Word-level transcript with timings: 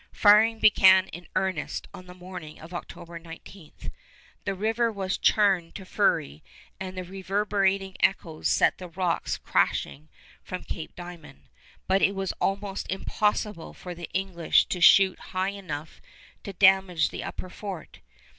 Firing 0.13 0.57
began 0.57 1.09
in 1.09 1.27
earnest 1.35 1.87
on 1.93 2.07
the 2.07 2.15
morning 2.15 2.59
of 2.59 2.73
October 2.73 3.19
19. 3.19 3.71
The 4.45 4.55
river 4.55 4.91
was 4.91 5.15
churned 5.15 5.75
to 5.75 5.85
fury 5.85 6.41
and 6.79 6.97
the 6.97 7.03
reverberating 7.03 7.95
echoes 7.99 8.47
set 8.47 8.79
the 8.79 8.87
rocks 8.89 9.37
crashing 9.37 10.09
from 10.41 10.63
Cape 10.63 10.95
Diamond, 10.95 11.43
but 11.85 12.01
it 12.01 12.15
was 12.15 12.31
almost 12.41 12.89
impossible 12.91 13.75
for 13.75 13.93
the 13.93 14.09
English 14.11 14.65
to 14.69 14.81
shoot 14.81 15.19
high 15.37 15.49
enough 15.49 16.01
to 16.45 16.51
damage 16.53 17.09
the 17.11 17.23
upper 17.23 17.51
fort. 17.51 17.99